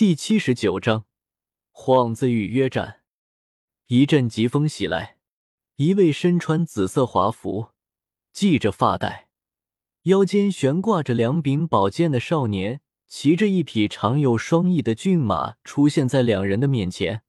[0.00, 1.04] 第七十九章，
[1.74, 3.02] 幌子与约战。
[3.88, 5.18] 一阵疾风袭来，
[5.76, 7.72] 一位身穿紫色华服、
[8.32, 9.28] 系着发带、
[10.04, 17.20] 腰间悬挂着两柄宝剑的少年，骑着一匹长有双翼的骏马出现在两人的面前。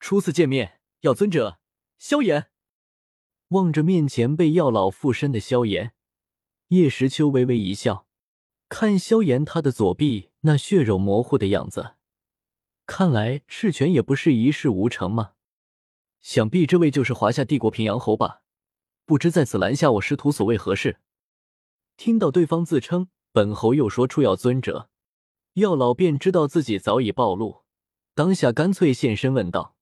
[0.00, 1.58] 初次见面，药尊者
[1.98, 2.46] 萧炎
[3.48, 5.92] 望着面前被药老附身的萧炎，
[6.68, 8.06] 叶时秋微微一笑。
[8.70, 11.94] 看萧炎，他的左臂那血肉模糊的样子，
[12.86, 15.32] 看来赤泉也不是一事无成嘛。
[16.20, 18.42] 想必这位就是华夏帝国平阳侯吧？
[19.04, 20.98] 不知在此拦下我师徒所为何事？
[21.96, 24.88] 听到对方自称本侯，又说出药尊者，
[25.54, 27.62] 药老便知道自己早已暴露，
[28.14, 29.76] 当下干脆现身问道：“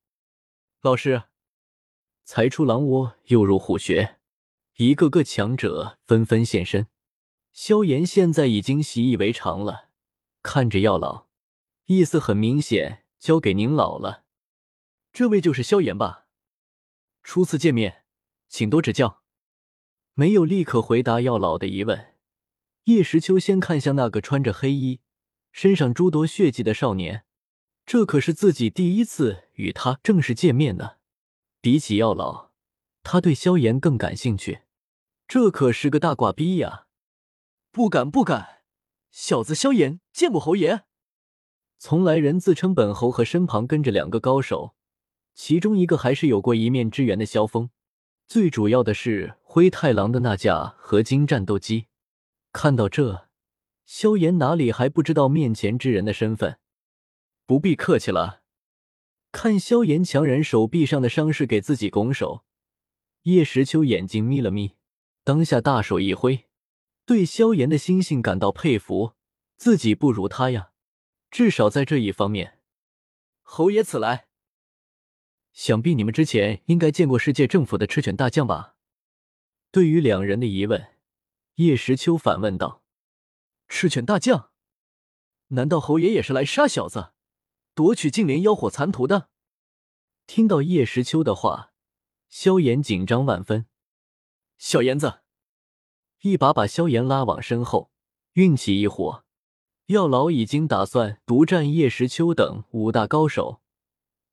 [0.82, 1.24] 老师，
[2.24, 4.16] 才出狼窝又入虎穴，
[4.76, 6.86] 一个个强者纷纷现身。”
[7.52, 9.89] 萧炎现在已经习以为常了，
[10.42, 11.26] 看着药老，
[11.86, 14.24] 意思很明显，交给您老了。
[15.12, 16.26] 这位就是萧炎吧？
[17.22, 18.04] 初次见面，
[18.48, 19.22] 请多指教。
[20.14, 22.14] 没有立刻回答药老的疑问，
[22.84, 25.00] 叶时秋先看向那个穿着黑衣、
[25.52, 27.24] 身上诸多血迹的少年，
[27.84, 30.96] 这可是自己第一次与他正式见面呢。
[31.60, 32.50] 比起药老，
[33.02, 34.62] 他对萧炎更感兴趣。
[35.28, 36.86] 这可是个大挂逼呀！
[37.70, 38.59] 不敢不敢，
[39.10, 40.84] 小子萧炎见过侯爷。
[41.78, 44.74] 从来人自称本侯和身旁跟着两个高手，
[45.34, 47.70] 其中一个还是有过一面之缘的萧峰。
[48.28, 51.86] 最主要的是灰太狼的那架合金战斗机。
[52.52, 53.28] 看到这，
[53.86, 56.58] 萧炎哪里还不知道面前之人的身份？
[57.46, 58.42] 不必客气了。
[59.32, 62.44] 看萧炎强忍手臂上的伤势给自己拱手，
[63.22, 64.76] 叶时秋眼睛眯了眯，
[65.24, 66.49] 当下大手一挥。
[67.10, 69.14] 对萧炎的心性感到佩服，
[69.56, 70.70] 自己不如他呀，
[71.28, 72.60] 至少在这一方面。
[73.42, 74.28] 侯爷此来，
[75.52, 78.76] 想必你们之前应该见过世界政府的赤犬大将吧？
[79.72, 80.86] 对于两人的疑问，
[81.56, 82.84] 叶时秋反问道
[83.66, 84.52] ：“赤犬大将？
[85.48, 87.10] 难道侯爷也是来杀小子，
[87.74, 89.30] 夺取净莲妖火残图的？”
[90.28, 91.72] 听到叶时秋的话，
[92.28, 93.66] 萧炎紧张万分。
[94.58, 95.22] 小炎子。
[96.22, 97.90] 一把把萧炎拉往身后，
[98.34, 99.24] 运起一火，
[99.86, 103.62] 药老已经打算独占叶时秋等五大高手，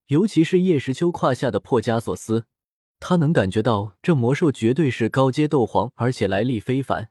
[0.08, 2.46] 尤其是叶时秋胯下的破枷锁丝，
[3.00, 7.10] 他能感觉到这魔兽绝对是高阶斗皇，而且来历非凡。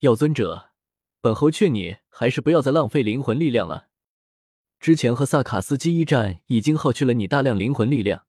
[0.00, 0.70] 药尊者，
[1.20, 3.88] 本侯劝你还是不要再浪费灵魂力量了。
[4.78, 8.26] 之前和萨卡斯基一战已经耗去了你大量灵魂力量，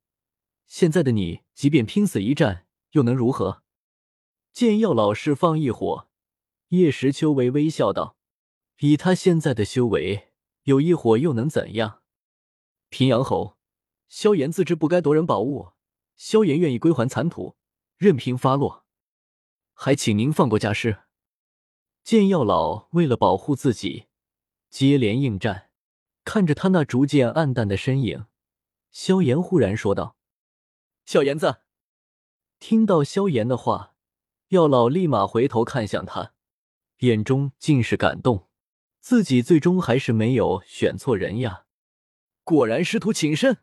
[0.65, 3.62] 现在的你即便拼死一战，又能如何？
[4.53, 6.07] 见药老释放异火，
[6.67, 8.15] 叶时秋微微笑道
[8.81, 10.31] ：“以他现在的修为，
[10.65, 12.03] 有异火又能怎样？”
[12.89, 13.57] 平阳侯
[14.07, 15.69] 萧炎自知不该夺人宝物，
[16.15, 17.55] 萧炎愿意归还残土，
[17.97, 18.85] 任凭发落，
[19.73, 20.99] 还请您放过家师。
[22.03, 24.05] 见药老为了保护自己，
[24.69, 25.71] 接连应战，
[26.23, 28.27] 看着他那逐渐暗淡的身影，
[28.91, 30.15] 萧炎忽然说道
[31.07, 31.61] ：“小炎子。”
[32.59, 33.92] 听到萧炎的话。
[34.53, 36.33] 药老立马回头看向他，
[36.99, 38.47] 眼中尽是感动。
[39.01, 41.65] 自己最终还是没有选错人呀！
[42.43, 43.57] 果然师徒情深。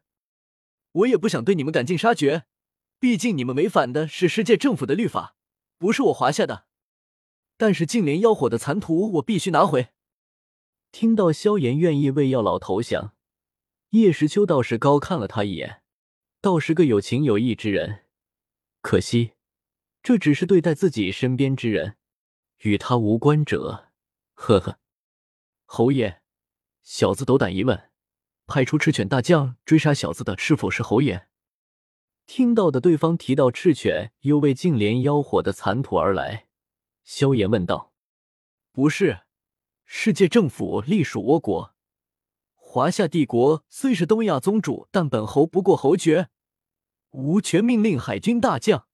[0.91, 2.47] 我也不想对你们赶尽杀绝，
[2.99, 5.37] 毕竟你们违反的是世界政府的律法，
[5.79, 6.67] 不是我华夏的。
[7.57, 9.91] 但是净莲妖火的残图我必须拿回。
[10.91, 13.15] 听到萧炎愿意为药老投降，
[13.91, 15.83] 叶时秋倒是高看了他一眼，
[16.41, 18.07] 倒是个有情有义之人。
[18.83, 19.35] 可惜。
[20.03, 21.97] 这只是对待自己身边之人，
[22.61, 23.91] 与他无关者。
[24.35, 24.79] 呵呵，
[25.67, 26.23] 侯爷，
[26.83, 27.91] 小子斗胆一问，
[28.47, 31.29] 派出赤犬大将追杀小子的是否是侯爷？
[32.27, 36.47] 听到的对方提到赤犬又为净莲妖火的残土而来，
[37.03, 37.93] 萧炎问道
[38.73, 39.21] ：“不是，
[39.85, 41.75] 世界政府隶属倭国，
[42.55, 46.31] 华夏帝国虽是东亚宗主，但本侯不过侯爵，
[47.11, 48.87] 无权命令海军大将。”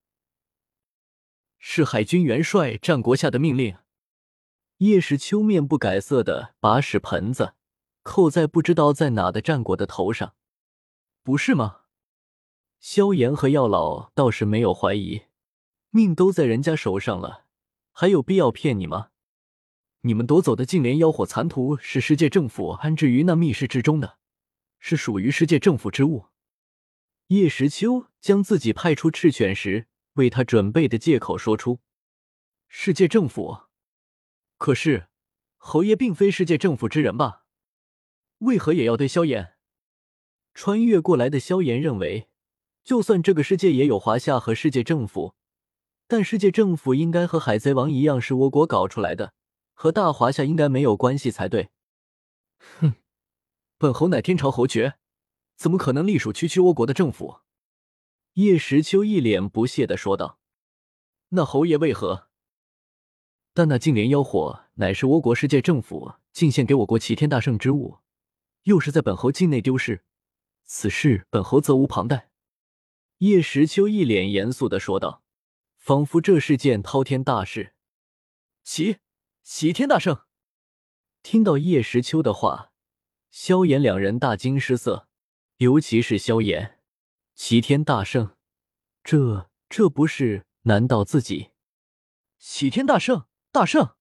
[1.68, 3.76] 是海军元帅战国下的命令。
[4.78, 7.54] 叶时秋面不改色的把屎盆子
[8.04, 10.36] 扣在不知道在哪的战国的头上，
[11.24, 11.80] 不是吗？
[12.78, 15.22] 萧炎和药老倒是没有怀疑，
[15.90, 17.46] 命都在人家手上了，
[17.90, 19.08] 还有必要骗你吗？
[20.02, 24.18] 你们夺走的净莲妖火残图是世界政府安置于那密室之中的，
[24.78, 26.26] 是属于世界政府之物。
[27.26, 29.88] 叶时秋将自己派出赤犬时。
[30.16, 31.80] 为他准备的借口说出，
[32.68, 33.60] 世界政府。
[34.58, 35.08] 可是
[35.56, 37.44] 侯爷并非世界政府之人吧？
[38.38, 39.54] 为何也要对萧炎？
[40.52, 42.28] 穿越过来的萧炎认为，
[42.82, 45.34] 就算这个世界也有华夏和世界政府，
[46.06, 49.34] 但世界政府应该和海贼王一样是我国搞出来的，
[49.74, 51.68] 和大华夏应该没有关系才对。
[52.80, 52.94] 哼，
[53.76, 54.94] 本侯乃天朝侯爵，
[55.56, 57.40] 怎么可能隶属区区倭国的政府？
[58.36, 60.38] 叶时秋一脸不屑的说道
[61.30, 62.28] ：“那侯爷为何？
[63.54, 68.00] 但那净莲妖火乃是倭国世界政府进献给我国齐天大圣之物，
[68.64, 70.04] 又是在本侯境内丢失，
[70.66, 72.28] 此事本侯责无旁贷。”
[73.18, 75.24] 叶时秋一脸严肃的说道，
[75.78, 77.72] 仿佛这是件滔天大事。
[78.62, 78.98] 齐
[79.42, 80.24] 齐天大圣
[81.22, 82.70] 听到叶时秋的话，
[83.30, 85.08] 萧炎两人大惊失色，
[85.56, 86.75] 尤其是萧炎。
[87.36, 88.34] 齐天大圣，
[89.04, 90.46] 这这不是？
[90.62, 91.50] 难道自己？
[92.38, 93.94] 齐天大圣，大圣，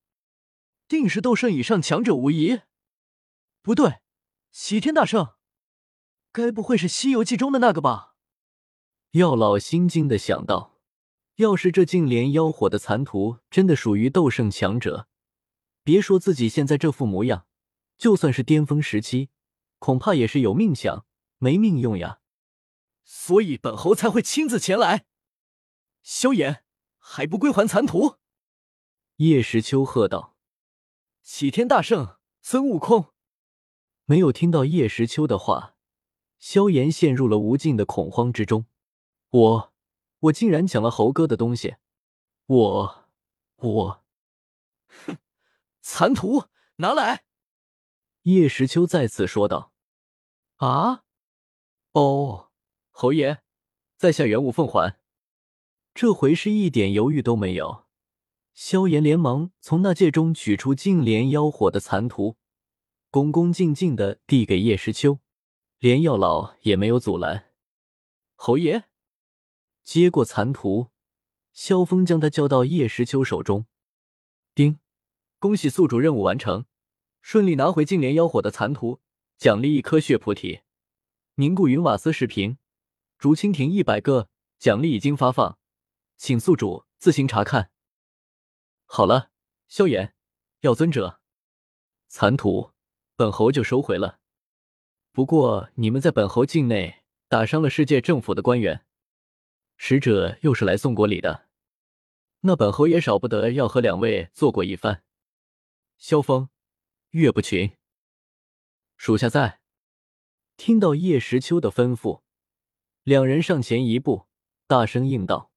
[0.88, 2.62] 定是斗圣以上强者无疑。
[3.62, 4.00] 不对，
[4.54, 5.34] 齐天大圣，
[6.32, 8.16] 该不会是《西游记》中的那个吧？
[9.12, 10.80] 药老心惊的想到，
[11.36, 15.10] 要是这净莲妖火的残图真的属于斗圣强者，
[15.84, 17.46] 别说自己现在这副模样，
[17.98, 19.30] 就算是巅峰时期，
[19.78, 21.06] 恐怕也是有命享，
[21.38, 22.22] 没命用呀。
[23.06, 25.06] 所以本侯才会亲自前来。
[26.02, 26.66] 萧炎
[26.98, 28.18] 还不归还残图！
[29.18, 30.36] 叶时秋喝道
[31.24, 33.14] ：“齐天大圣，孙悟空！”
[34.06, 35.78] 没有听到叶时秋的话，
[36.38, 38.66] 萧炎陷入了无尽的恐慌之中。
[39.30, 39.74] 我，
[40.20, 41.78] 我竟然抢了猴哥的东西！
[42.48, 43.10] 我，
[43.56, 44.06] 我，
[44.88, 45.18] 哼！
[45.82, 46.46] 残图
[46.78, 47.26] 拿来！
[48.24, 49.72] 叶时秋再次说道
[50.58, 51.04] ：“啊，
[51.94, 52.45] 哦。”
[52.98, 53.42] 侯爷，
[53.98, 54.98] 在下原武凤还。
[55.94, 57.88] 这回是一点犹豫都没有，
[58.54, 62.38] 萧炎连忙从那戒中取出净莲妖火的残图，
[63.12, 65.20] 恭恭敬敬的递给叶时秋，
[65.78, 67.52] 连药老也没有阻拦。
[68.36, 68.86] 侯爷
[69.84, 70.88] 接过残图，
[71.52, 73.66] 萧峰将它交到叶时秋手中。
[74.54, 74.80] 丁，
[75.38, 76.66] 恭喜宿主任务完成，
[77.22, 79.02] 顺利拿回净莲妖火的残图，
[79.38, 80.62] 奖励一颗血菩提，
[81.36, 82.58] 凝固云瓦斯十瓶。
[83.18, 84.30] 竹蜻蜓一百个，
[84.60, 85.58] 奖励已经发放，
[86.18, 87.72] 请宿主自行查看。
[88.86, 89.32] 好了，
[89.68, 90.14] 萧炎，
[90.62, 91.22] 药尊者，
[92.08, 92.72] 残图
[93.16, 94.20] 本侯就收回了。
[95.12, 98.86] 不过你们在本侯境内打伤了世界政府的官员，
[99.78, 101.48] 使者又是来送国礼的，
[102.42, 105.04] 那本侯也少不得要和两位做过一番。
[105.98, 106.50] 萧峰、
[107.12, 107.78] 岳不群，
[108.98, 109.62] 属下在。
[110.58, 112.25] 听到叶时秋的吩咐。
[113.06, 114.26] 两人上前一步，
[114.66, 115.52] 大声应道，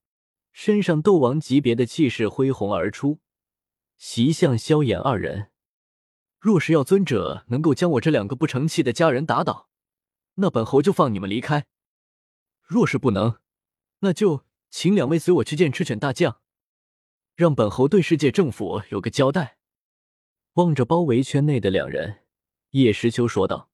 [0.52, 3.20] 身上斗王级别的气势恢宏而出，
[3.96, 5.50] 袭向萧炎二人。
[6.38, 9.70] 若是要尊者能够将我这两个不成器的家人打倒，
[10.34, 11.62] 那本侯就放你们离开；
[12.60, 13.38] 若是不能，
[14.00, 16.42] 那就请两位随我去见赤犬大将，
[17.34, 19.56] 让本侯对世界政府有个交代。
[20.52, 22.26] 望着包围圈内的两人，
[22.72, 23.70] 叶时秋说道。